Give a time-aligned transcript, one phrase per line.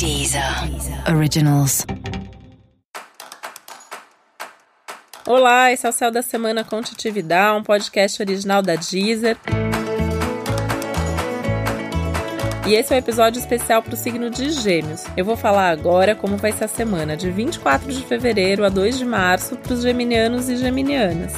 [0.00, 0.42] Deezer
[1.14, 1.84] Originals.
[5.26, 9.36] Olá, esse é o Céu da Semana com Titividade, um podcast original da Deezer.
[12.66, 15.04] E esse é o um episódio especial para o signo de Gêmeos.
[15.18, 18.96] Eu vou falar agora como vai ser a semana de 24 de fevereiro a 2
[18.96, 21.34] de março para os geminianos e geminianas.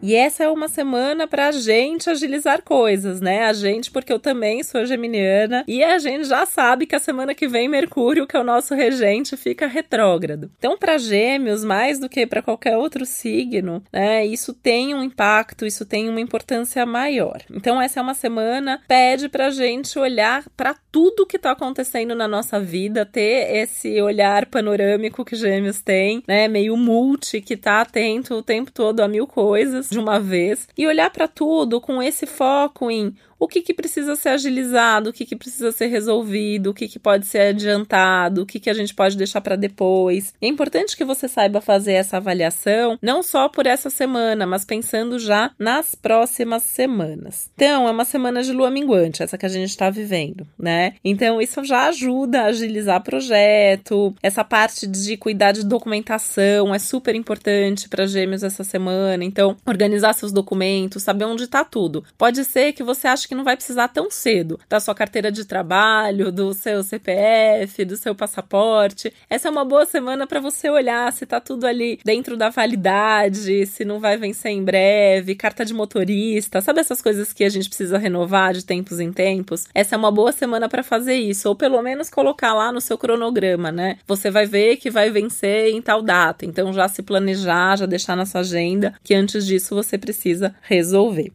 [0.00, 3.44] E essa é uma semana para a gente agilizar coisas, né?
[3.44, 7.34] A gente, porque eu também sou geminiana e a gente já sabe que a semana
[7.34, 10.50] que vem Mercúrio, que é o nosso regente, fica retrógrado.
[10.58, 14.24] Então, para Gêmeos, mais do que para qualquer outro signo, né?
[14.24, 17.42] Isso tem um impacto, isso tem uma importância maior.
[17.50, 22.12] Então, essa é uma semana pede para a gente olhar para tudo que está acontecendo
[22.12, 26.48] na nossa vida, ter esse olhar panorâmico que Gêmeos tem, né?
[26.48, 30.88] Meio multi, que tá atento o tempo todo a mil coisas de uma vez e
[30.88, 35.24] olhar para tudo com esse foco em o que, que precisa ser agilizado, o que,
[35.24, 38.94] que precisa ser resolvido, o que, que pode ser adiantado, o que, que a gente
[38.94, 40.34] pode deixar para depois.
[40.40, 45.18] é importante que você saiba fazer essa avaliação, não só por essa semana, mas pensando
[45.18, 47.50] já nas próximas semanas.
[47.54, 50.87] Então, é uma semana de lua minguante, essa que a gente está vivendo, né?
[51.04, 57.14] Então, isso já ajuda a agilizar projeto, essa parte de cuidar de documentação é super
[57.14, 59.24] importante para gêmeos essa semana.
[59.24, 62.04] Então, organizar seus documentos, saber onde está tudo.
[62.16, 65.44] Pode ser que você ache que não vai precisar tão cedo da sua carteira de
[65.44, 69.12] trabalho, do seu CPF, do seu passaporte.
[69.28, 73.66] Essa é uma boa semana para você olhar se tá tudo ali dentro da validade,
[73.66, 77.68] se não vai vencer em breve, carta de motorista, sabe essas coisas que a gente
[77.68, 79.66] precisa renovar de tempos em tempos?
[79.74, 82.98] Essa é uma boa semana para fazer isso, ou pelo menos colocar lá no seu
[82.98, 83.98] cronograma, né?
[84.06, 88.16] Você vai ver que vai vencer em tal data, então já se planejar, já deixar
[88.16, 91.32] na sua agenda que antes disso você precisa resolver.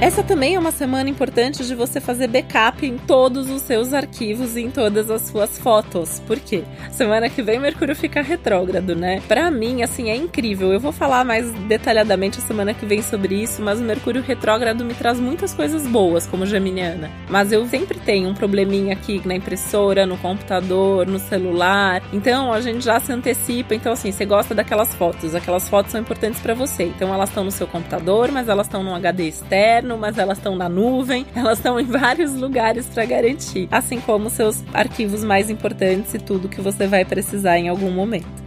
[0.00, 4.56] Essa também é uma semana importante de você fazer backup em todos os seus arquivos
[4.56, 6.22] e em todas as suas fotos.
[6.26, 6.64] Por quê?
[6.90, 9.20] Semana que vem Mercúrio fica retrógrado, né?
[9.28, 10.72] Para mim, assim, é incrível.
[10.72, 14.86] Eu vou falar mais detalhadamente a semana que vem sobre isso, mas o Mercúrio retrógrado
[14.86, 17.10] me traz muitas coisas boas como geminiana.
[17.28, 22.02] Mas eu sempre tenho um probleminha aqui na impressora, no computador, no celular.
[22.10, 23.74] Então a gente já se antecipa.
[23.74, 25.34] Então, assim, você gosta daquelas fotos.
[25.34, 26.84] Aquelas fotos são importantes para você.
[26.84, 30.56] Então elas estão no seu computador, mas elas estão no HD externo mas elas estão
[30.56, 36.14] na nuvem, elas estão em vários lugares para garantir, assim como seus arquivos mais importantes
[36.14, 38.39] e tudo que você vai precisar em algum momento.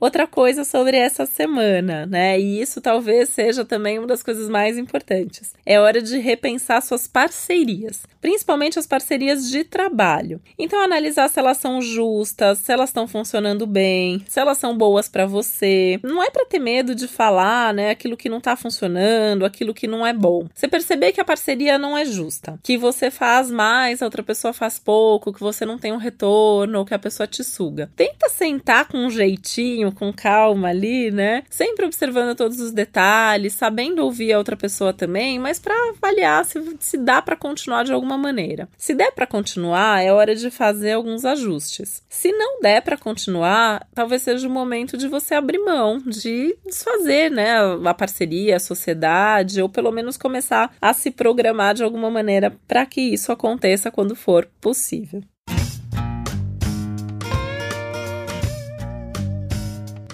[0.00, 2.38] Outra coisa sobre essa semana, né?
[2.38, 5.54] E isso talvez seja também uma das coisas mais importantes.
[5.64, 10.40] É hora de repensar suas parcerias, principalmente as parcerias de trabalho.
[10.58, 15.08] Então, analisar se elas são justas, se elas estão funcionando bem, se elas são boas
[15.08, 15.98] para você.
[16.02, 19.86] Não é para ter medo de falar, né, aquilo que não tá funcionando, aquilo que
[19.86, 20.46] não é bom.
[20.54, 24.52] Você perceber que a parceria não é justa, que você faz mais, a outra pessoa
[24.52, 27.90] faz pouco, que você não tem um retorno ou que a pessoa te suga.
[27.96, 31.42] Tenta sentar com um jeitinho com calma ali, né?
[31.50, 36.60] Sempre observando todos os detalhes, sabendo ouvir a outra pessoa também, mas para avaliar se,
[36.80, 38.68] se dá para continuar de alguma maneira.
[38.76, 42.02] Se der para continuar, é hora de fazer alguns ajustes.
[42.08, 47.30] Se não der para continuar, talvez seja o momento de você abrir mão, de desfazer,
[47.30, 52.56] né, a parceria, a sociedade, ou pelo menos começar a se programar de alguma maneira
[52.66, 55.22] para que isso aconteça quando for possível.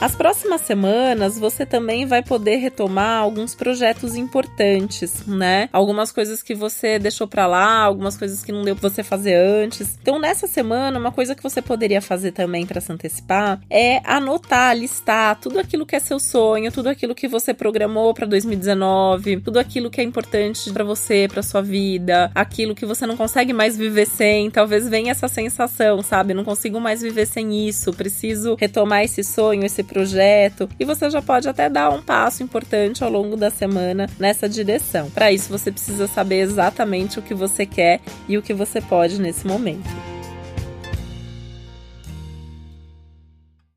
[0.04, 5.66] As próximas semanas você também vai poder retomar alguns projetos importantes, né?
[5.72, 9.34] Algumas coisas que você deixou para lá, algumas coisas que não deu pra você fazer
[9.34, 9.96] antes.
[10.02, 14.76] Então, nessa semana, uma coisa que você poderia fazer também para se antecipar é anotar,
[14.76, 19.58] listar tudo aquilo que é seu sonho, tudo aquilo que você programou para 2019, tudo
[19.58, 23.74] aquilo que é importante para você, para sua vida, aquilo que você não consegue mais
[23.74, 24.50] viver sem.
[24.50, 26.34] Talvez venha essa sensação, sabe?
[26.34, 31.22] Não consigo mais viver sem isso, preciso retomar esse sonho, esse projeto e você já
[31.22, 35.08] pode até dar um passo importante ao longo da semana nessa direção.
[35.10, 39.20] Para isso, você precisa saber exatamente o que você quer e o que você pode
[39.20, 39.88] nesse momento.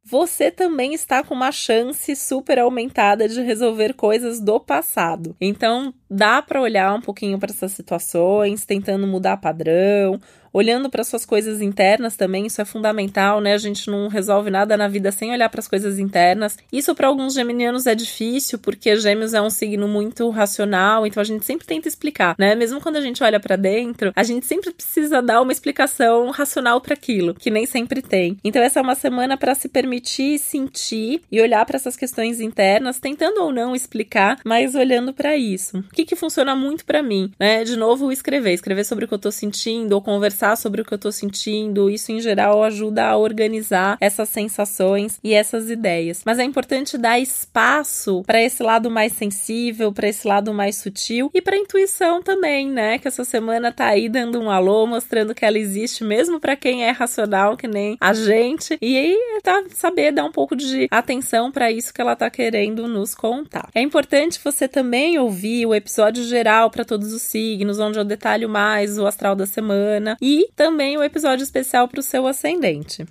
[0.10, 5.36] você também está com uma chance super aumentada de resolver coisas do passado.
[5.40, 10.18] Então, dá para olhar um pouquinho para essas situações, tentando mudar padrão
[10.54, 13.54] olhando para suas coisas internas também, isso é fundamental, né?
[13.54, 16.58] A gente não resolve nada na vida sem olhar para as coisas internas.
[16.72, 21.24] Isso para alguns geminianos é difícil, porque Gêmeos é um signo muito racional, então a
[21.24, 22.56] gente sempre tenta explicar, né?
[22.56, 26.82] Mesmo quando a gente olha para dentro, a gente sempre precisa dar uma explicação racional
[26.82, 28.38] para aquilo, que nem sempre tem.
[28.44, 33.00] Então essa é uma semana para se permitir sentir e olhar para essas questões internas,
[33.00, 35.80] tentando ou não explicar, mas olhando para isso.
[35.80, 37.64] O que que funciona muito para mim, né?
[37.64, 40.94] De novo, escrever, escrever sobre o que eu tô sentindo ou conversar sobre o que
[40.94, 46.22] eu tô sentindo, isso em geral ajuda a organizar essas sensações e essas ideias.
[46.26, 51.30] Mas é importante dar espaço para esse lado mais sensível, para esse lado mais sutil
[51.34, 52.98] e para intuição também, né?
[52.98, 56.84] Que essa semana tá aí dando um alô, mostrando que ela existe mesmo para quem
[56.84, 58.78] é racional, que nem a gente.
[58.82, 62.88] E aí tá saber dar um pouco de atenção para isso que ela tá querendo
[62.88, 63.70] nos contar.
[63.74, 68.50] É importante você também ouvir o episódio geral para todos os signos, onde eu detalho
[68.50, 70.18] mais o astral da semana
[70.56, 73.06] também o episódio especial para o seu ascendente.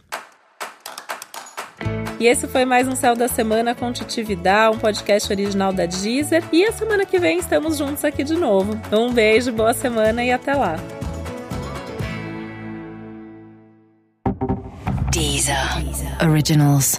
[2.18, 6.42] E esse foi mais um Céu da Semana com Titividade, um podcast original da Deezer.
[6.50, 8.72] E a semana que vem estamos juntos aqui de novo.
[8.90, 10.76] Um beijo, boa semana e até lá.
[15.12, 15.82] Deezer.
[15.82, 16.30] Deezer.
[16.30, 16.98] Originals.